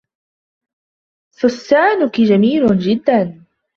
فستانك 1.31 2.21
جميل 2.21 2.77
جدا. 2.79 3.41